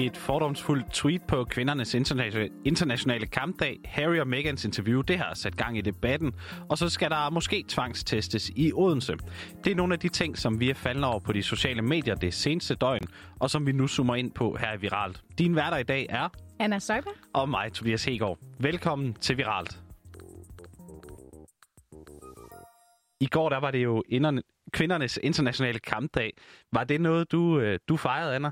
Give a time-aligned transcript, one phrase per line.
[0.00, 1.94] Et fordomsfuldt tweet på kvindernes
[2.64, 6.32] internationale kampdag, Harry og Megans interview, det har sat gang i debatten,
[6.70, 9.16] og så skal der måske tvangstestes i Odense.
[9.64, 12.14] Det er nogle af de ting, som vi er faldet over på de sociale medier
[12.14, 13.00] det seneste døgn,
[13.38, 15.22] og som vi nu zoomer ind på her i Viralt.
[15.38, 16.28] Din værter i dag er...
[16.58, 17.14] Anna Søjberg.
[17.34, 18.38] Og mig, Tobias Hegård.
[18.58, 19.80] Velkommen til Viralt.
[23.20, 24.02] I går der var det jo
[24.72, 26.32] kvindernes internationale kampdag.
[26.72, 28.50] Var det noget, du, øh, du fejrede, Anna?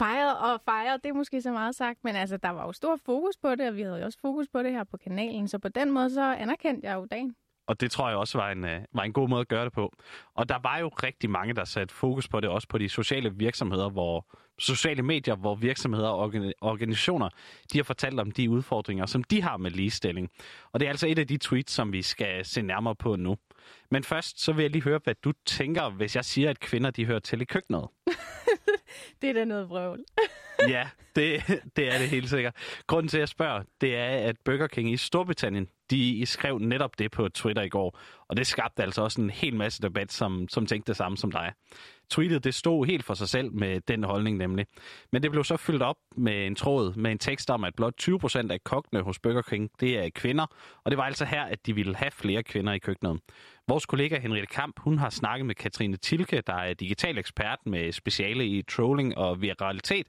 [0.00, 2.98] Fejret og fejret, det er måske så meget sagt, men altså, der var jo stor
[3.06, 5.58] fokus på det, og vi havde jo også fokus på det her på kanalen, så
[5.58, 7.34] på den måde så anerkendte jeg jo dagen.
[7.66, 9.72] Og det tror jeg også var en, øh, var en god måde at gøre det
[9.72, 9.92] på.
[10.34, 13.34] Og der var jo rigtig mange, der satte fokus på det, også på de sociale
[13.34, 14.26] virksomheder, hvor
[14.58, 17.28] sociale medier, hvor virksomheder og organisationer,
[17.72, 20.30] de har fortalt om de udfordringer, som de har med ligestilling.
[20.72, 23.36] Og det er altså et af de tweets, som vi skal se nærmere på nu.
[23.90, 26.90] Men først, så vil jeg lige høre, hvad du tænker, hvis jeg siger, at kvinder,
[26.90, 27.88] de hører til i køkkenet.
[29.22, 30.04] det er da noget vrøvl.
[30.68, 31.42] ja, det,
[31.76, 32.54] det er det helt sikkert.
[32.86, 36.98] Grunden til, at jeg spørger, det er, at Burger King i Storbritannien, de skrev netop
[36.98, 37.98] det på Twitter i går.
[38.28, 41.32] Og det skabte altså også en hel masse debat, som, som tænkte det samme som
[41.32, 41.52] dig.
[42.10, 44.66] Tweetet det stod helt for sig selv med den holdning nemlig.
[45.12, 47.94] Men det blev så fyldt op med en tråd med en tekst om, at blot
[48.02, 50.46] 20% af kokkene hos Burger King, det er kvinder.
[50.84, 53.20] Og det var altså her, at de ville have flere kvinder i køkkenet.
[53.70, 57.92] Vores kollega Henriette Kamp, hun har snakket med Katrine Tilke, der er digital ekspert med
[57.92, 60.06] speciale i trolling og viralitet,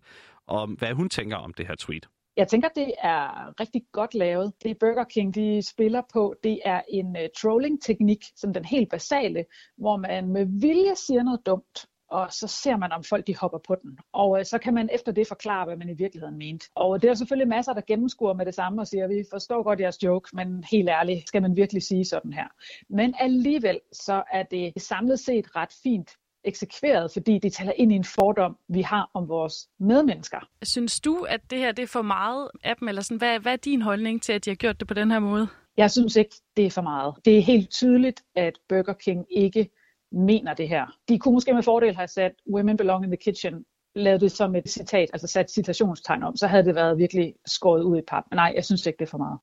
[0.48, 2.08] om hvad hun tænker om det her tweet.
[2.38, 4.54] Jeg tænker, det er rigtig godt lavet.
[4.64, 9.45] Det Burger King de spiller på, det er en uh, trolling-teknik, som den helt basale,
[9.78, 13.58] hvor man med vilje siger noget dumt, og så ser man, om folk de hopper
[13.67, 13.98] på den.
[14.14, 16.66] Og uh, så kan man efter det forklare, hvad man i virkeligheden mente.
[16.76, 19.80] Og det er selvfølgelig masser, der gennemskuer med det samme og siger, vi forstår godt
[19.80, 22.48] jeres joke, men helt ærligt, skal man virkelig sige sådan her.
[22.89, 26.09] Men alligevel, så er det samlet set ret fint
[26.44, 30.49] eksekveret, fordi det taler ind i en fordom, vi har om vores medmennesker.
[30.64, 33.54] Synes du, at det her det er for meget af dem, eller sådan, hvad, hvad
[33.54, 35.48] er din holdning til, at de har gjort det på den her måde?
[35.78, 37.16] Jeg synes ikke, det er for meget.
[37.26, 39.70] Det er helt tydeligt, at Burger King ikke
[40.11, 40.86] mener det her.
[41.10, 44.55] De kunne måske med fordel have sat Women Belong in the Kitchen lavet det som
[44.55, 48.23] et citat, altså sat citationstegn om, så havde det været virkelig skåret ud i pap.
[48.30, 49.39] Men nej, jeg synes ikke, det er for meget.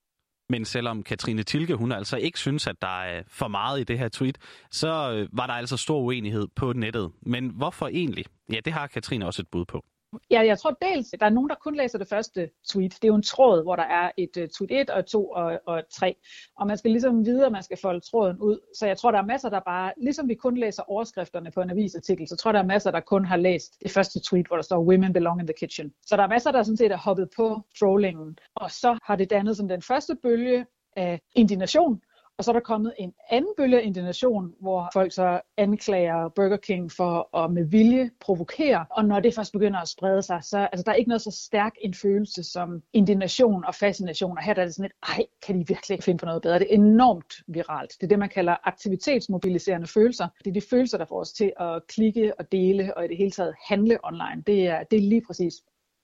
[0.50, 3.98] Men selvom Katrine Tilke, hun altså ikke synes, at der er for meget i det
[3.98, 4.38] her tweet,
[4.70, 7.10] så øh, var der altså stor uenighed på nettet.
[7.22, 8.24] Men hvorfor egentlig?
[8.52, 9.84] Ja, det har Katrine også et bud på.
[10.30, 12.94] Ja, jeg tror dels, at der er nogen, der kun læser det første tweet.
[12.94, 15.60] Det er jo en tråd, hvor der er et øh, tweet 1 og 2 og,
[15.66, 16.16] og 3.
[16.56, 18.58] Og man skal ligesom vide, at man skal folde tråden ud.
[18.78, 21.70] Så jeg tror, der er masser, der bare, ligesom vi kun læser overskrifterne på en
[21.70, 24.62] avisartikel, så tror der er masser, der kun har læst det første tweet, hvor der
[24.62, 25.92] står Women belong in the kitchen.
[26.06, 28.38] Så der er masser, der sådan set er hoppet på trollingen.
[28.54, 30.66] Og så har det dannet som den første bølge
[30.96, 32.00] af indignation,
[32.38, 36.56] og så er der kommet en anden bølge af indignation, hvor folk så anklager Burger
[36.56, 38.86] King for at med vilje provokere.
[38.90, 41.30] Og når det først begynder at sprede sig, så altså, der er ikke noget så
[41.30, 44.38] stærk en følelse som indignation og fascination.
[44.38, 46.42] Og her der er det sådan et, ej, kan de virkelig ikke finde på noget
[46.42, 46.58] bedre?
[46.58, 47.92] Det er enormt viralt.
[48.00, 50.28] Det er det, man kalder aktivitetsmobiliserende følelser.
[50.44, 53.16] Det er de følelser, der får os til at klikke og dele og i det
[53.16, 54.42] hele taget handle online.
[54.46, 55.54] Det er, det er lige præcis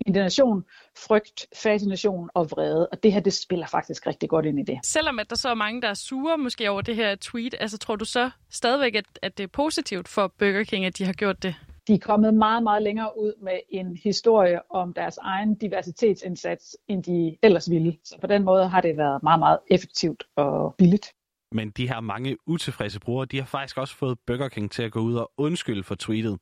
[0.06, 0.64] indignation,
[0.98, 2.88] frygt, fascination og vrede.
[2.88, 4.78] Og det her, det spiller faktisk rigtig godt ind i det.
[4.84, 7.78] Selvom at der så er mange, der er sure måske over det her tweet, altså
[7.78, 11.12] tror du så stadigvæk, at, at det er positivt for Burger King, at de har
[11.12, 11.54] gjort det?
[11.88, 17.02] De er kommet meget, meget længere ud med en historie om deres egen diversitetsindsats, end
[17.02, 17.96] de ellers ville.
[18.04, 21.06] Så på den måde har det været meget, meget effektivt og billigt.
[21.54, 24.92] Men de her mange utilfredse brugere, de har faktisk også fået Burger King til at
[24.92, 26.38] gå ud og undskylde for tweetet.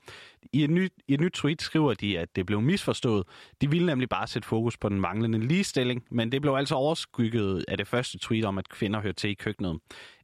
[0.52, 3.24] I et, nyt, I et nyt tweet skriver de, at det blev misforstået.
[3.60, 7.64] De ville nemlig bare sætte fokus på den manglende ligestilling, men det blev altså overskygget
[7.68, 9.78] af det første tweet om, at kvinder hører til i køkkenet.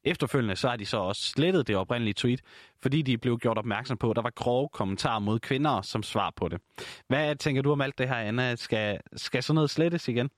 [0.05, 2.41] Efterfølgende så har de så også slettet det oprindelige tweet,
[2.83, 6.33] fordi de blev gjort opmærksom på, at der var grove kommentarer mod kvinder som svar
[6.37, 6.61] på det.
[7.09, 8.57] Hvad tænker du om alt det her, Anna?
[8.57, 10.31] Skal, skal sådan noget slettes igen?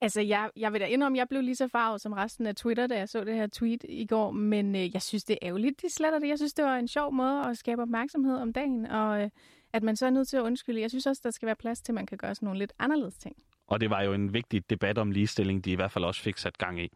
[0.00, 2.54] Altså, jeg, jeg vil da indrømme, at jeg blev lige så farvet som resten af
[2.54, 5.48] Twitter, da jeg så det her tweet i går, men øh, jeg synes, det er
[5.48, 6.28] ærgerligt, de sletter det.
[6.28, 9.30] Jeg synes, det var en sjov måde at skabe opmærksomhed om dagen, og øh,
[9.72, 10.80] at man så er nødt til at undskylde.
[10.80, 12.72] Jeg synes også, der skal være plads til, at man kan gøre sådan nogle lidt
[12.78, 13.36] anderledes ting.
[13.66, 16.38] Og det var jo en vigtig debat om ligestilling, de i hvert fald også fik
[16.38, 16.88] sat gang i.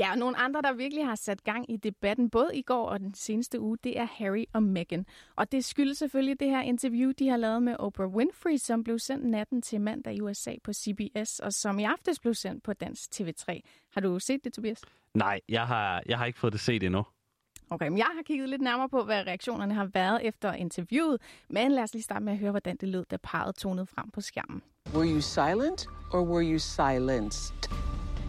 [0.00, 3.00] Ja, og nogle andre, der virkelig har sat gang i debatten, både i går og
[3.00, 5.06] den seneste uge, det er Harry og Meghan.
[5.36, 8.98] Og det skyldes selvfølgelig det her interview, de har lavet med Oprah Winfrey, som blev
[8.98, 12.72] sendt natten til mandag i USA på CBS, og som i aftes blev sendt på
[12.72, 13.60] Dansk TV3.
[13.94, 14.80] Har du set det, Tobias?
[15.14, 17.04] Nej, jeg har, jeg har ikke fået det set endnu.
[17.70, 21.72] Okay, men jeg har kigget lidt nærmere på, hvad reaktionerne har været efter interviewet, men
[21.72, 24.20] lad os lige starte med at høre, hvordan det lød, da parret tonede frem på
[24.20, 24.62] skærmen.
[24.94, 27.79] Were you silent, or were you silenced?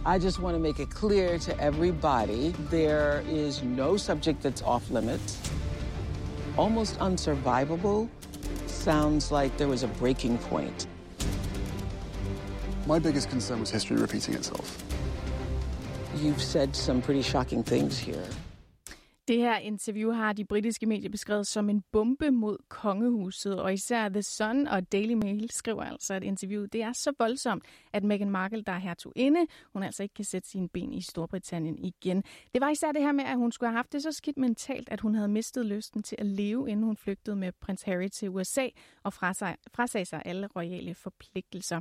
[0.04, 4.90] I just want to make it clear to everybody there is no subject that's off
[4.90, 5.40] limits,
[6.58, 8.10] almost unsurvivable,
[8.66, 10.88] sounds like there was a breaking point.
[12.88, 14.84] My biggest concern was history repeating itself.
[16.16, 18.26] You've said some pretty shocking things here.
[19.28, 24.10] Det her interview har de britiske medier beskrevet som en bombe mod kongehuset, og især
[24.10, 28.30] The Sun og Daily Mail skriver altså, at interviewet det er så voldsomt, at Meghan
[28.30, 29.40] Markle, der er hertuginde,
[29.74, 32.24] hun altså ikke kan sætte sine ben i Storbritannien igen.
[32.54, 34.90] Det var især det her med, at hun skulle have haft det så skidt mentalt,
[34.90, 38.30] at hun havde mistet lysten til at leve, inden hun flygtede med prins Harry til
[38.30, 38.68] USA
[39.04, 41.80] og frasagde sig alle royale forpligtelser.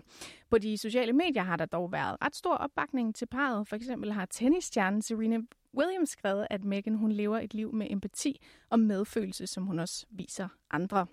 [0.50, 3.68] På de sociale medier har der dog været ret stor opbakning til parret.
[3.68, 5.38] For eksempel har tennisstjernen Serena
[5.76, 8.40] Williams skrevet, at Meghan hun lever et liv med empati
[8.70, 11.06] og medfølelse, som hun også viser andre.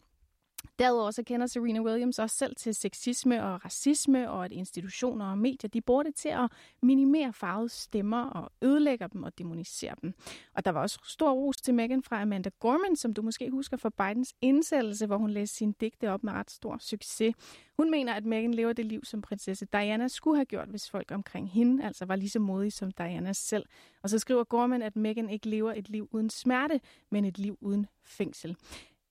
[0.80, 5.38] Derudover så kender Serena Williams også selv til sexisme og racisme, og at institutioner og
[5.38, 10.14] medier de bruger det til at minimere farvede stemmer og ødelægger dem og demonisere dem.
[10.54, 13.78] Og der var også stor ros til Meghan fra Amanda Gorman, som du måske husker
[13.78, 17.36] fra Bidens indsættelse, hvor hun læste sine digte op med ret stor succes.
[17.78, 21.12] Hun mener, at Meghan lever det liv, som prinsesse Diana skulle have gjort, hvis folk
[21.12, 23.66] omkring hende altså var lige så modige som Diana selv.
[24.04, 27.58] Og så skriver Gorman, at Meghan ikke lever et liv uden smerte, men et liv
[27.62, 28.58] uden fængsel.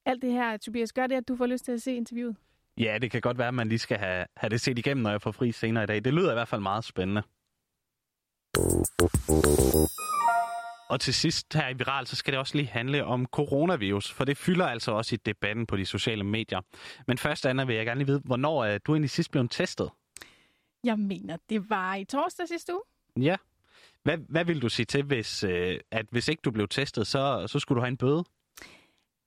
[0.07, 2.37] Alt det her, Tobias, gør det, at du får lyst til at se interviewet?
[2.79, 5.11] Ja, det kan godt være, at man lige skal have, have det set igennem, når
[5.11, 6.05] jeg får fri senere i dag.
[6.05, 7.23] Det lyder i hvert fald meget spændende.
[10.91, 14.25] Og til sidst her i Viral, så skal det også lige handle om coronavirus, for
[14.25, 16.61] det fylder altså også i debatten på de sociale medier.
[17.07, 19.91] Men først, Anna, vil jeg gerne lige vide, hvornår er du egentlig sidst blevet testet?
[20.85, 22.83] Jeg mener, det var i torsdag sidste uge.
[23.25, 23.37] Ja.
[24.03, 27.47] Hvad, hvad vil du sige til, hvis, øh, at hvis ikke du blev testet, så,
[27.47, 28.25] så skulle du have en bøde?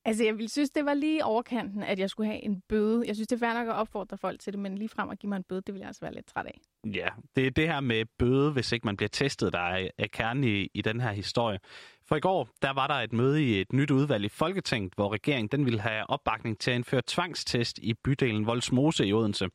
[0.05, 3.03] Altså, jeg ville synes, det var lige overkanten, at jeg skulle have en bøde.
[3.07, 5.19] Jeg synes, det er fair nok at opfordre folk til det, men lige frem at
[5.19, 6.59] give mig en bøde, det vil jeg altså være lidt træt af.
[6.85, 10.07] Ja, det er det her med bøde, hvis ikke man bliver testet, der er, er
[10.07, 11.59] kernen i, i den her historie.
[12.05, 15.13] For i går, der var der et møde i et nyt udvalg i Folketinget, hvor
[15.13, 19.47] regeringen den ville have opbakning til at indføre tvangstest i bydelen Voldsmose i Odense.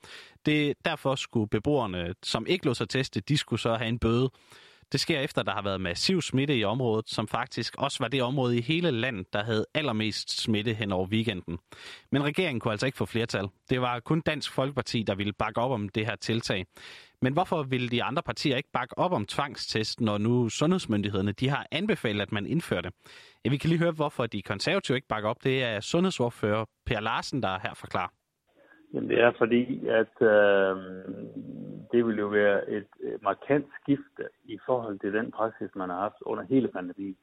[0.46, 4.30] Det, derfor skulle beboerne, som ikke lå sig teste, de skulle så have en bøde.
[4.94, 8.08] Det sker efter, at der har været massiv smitte i området, som faktisk også var
[8.08, 11.58] det område i hele landet, der havde allermest smitte hen over weekenden.
[12.12, 13.48] Men regeringen kunne altså ikke få flertal.
[13.70, 16.66] Det var kun Dansk Folkeparti, der ville bakke op om det her tiltag.
[17.22, 21.48] Men hvorfor ville de andre partier ikke bakke op om tvangstest, når nu sundhedsmyndighederne de
[21.48, 22.92] har anbefalet, at man indfører det?
[23.44, 25.44] Ja, vi kan lige høre, hvorfor de konservative ikke bakker op.
[25.44, 28.12] Det er sundhedsordfører Per Larsen, der her forklarer.
[28.94, 30.76] Jamen det er fordi, at øh,
[31.94, 36.00] det vil jo være et øh, markant skifte i forhold til den praksis, man har
[36.00, 37.16] haft under hele pandemien.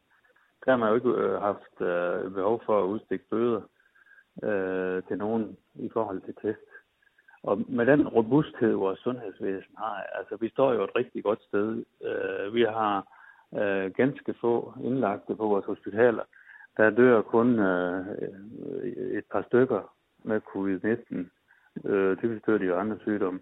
[0.65, 3.61] Der har man jo ikke øh, haft øh, behov for at udstikke bøder
[4.43, 6.67] øh, til nogen i forhold til test.
[7.43, 11.83] Og med den robusthed, vores sundhedsvæsen har, altså vi står jo et rigtig godt sted.
[12.07, 12.95] Øh, vi har
[13.59, 16.23] øh, ganske få indlagte på vores hospitaler.
[16.77, 18.07] Der dør kun øh,
[19.17, 21.29] et par stykker med covid-19
[21.85, 23.39] Øh, typisk dør de jo andre sygdomme.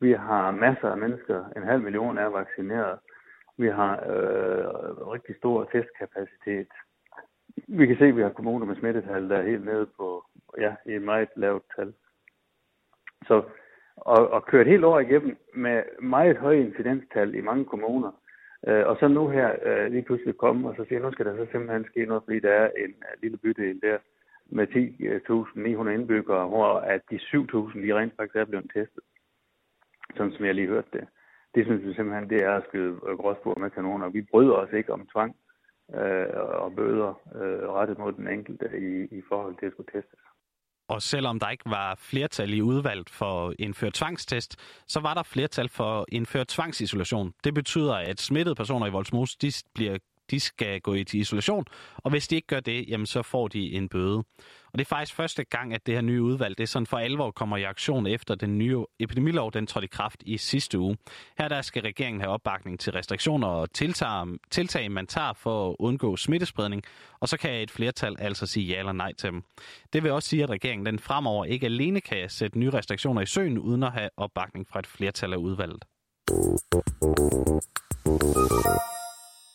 [0.00, 2.98] Vi har masser af mennesker, en halv million er vaccineret.
[3.58, 4.66] Vi har øh,
[5.14, 6.68] rigtig stor testkapacitet.
[7.68, 10.24] Vi kan se, at vi har kommuner med smittetal, der er helt nede på
[10.58, 11.92] ja, et meget lavt tal.
[13.26, 13.42] Så
[13.96, 18.12] og, og kørt helt over igennem med meget høje incidenstal i mange kommuner,
[18.68, 21.36] øh, og så nu her øh, lige pludselig komme og så siger, nu skal der
[21.36, 23.98] så simpelthen ske noget, fordi der er en uh, lille bydel der,
[24.50, 29.04] med 10.900 øh, indbyggere, hvor at de 7.000 lige rent faktisk er blevet testet.
[30.18, 31.04] Sådan som jeg lige hørte det.
[31.54, 34.08] Det synes vi simpelthen, det er at skyde gråsbord med kanoner.
[34.08, 35.36] Vi bryder os ikke om tvang
[35.94, 36.26] øh,
[36.64, 40.20] og bøder øh, rettet mod den enkelte i, i forhold til at skulle testes.
[40.88, 44.56] Og selvom der ikke var flertal i udvalget for at indføre tvangstest,
[44.86, 47.32] så var der flertal for at indføre tvangsisolation.
[47.44, 49.98] Det betyder, at smittede personer i Voldsmose de bliver
[50.30, 51.64] de skal gå i isolation,
[51.96, 54.24] og hvis de ikke gør det, jamen så får de en bøde.
[54.72, 56.98] Og det er faktisk første gang, at det her nye udvalg, det er sådan for
[56.98, 60.96] alvor kommer i aktion efter den nye epidemilov, den trådte i kraft i sidste uge.
[61.38, 65.76] Her der skal regeringen have opbakning til restriktioner og tiltag, tiltag, man tager for at
[65.78, 66.82] undgå smittespredning,
[67.20, 69.42] og så kan et flertal altså sige ja eller nej til dem.
[69.92, 73.26] Det vil også sige, at regeringen den fremover ikke alene kan sætte nye restriktioner i
[73.26, 75.84] søen, uden at have opbakning fra et flertal af udvalget.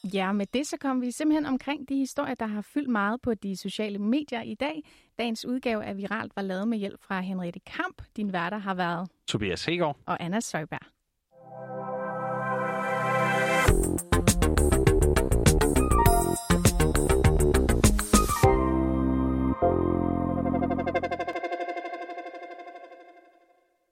[0.04, 3.34] Ja, med det så kom vi simpelthen omkring de historier, der har fyldt meget på
[3.34, 4.84] de sociale medier i dag.
[5.20, 8.02] Dagens udgave af Viralt var lavet med hjælp fra Henriette Kamp.
[8.18, 10.94] Din værter har været Tobias Hegård og Anna Søjberg.